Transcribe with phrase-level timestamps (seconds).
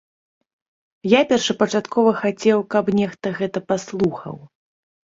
[1.11, 4.35] Я першапачаткова хацеў, каб нехта гэта паслухаў.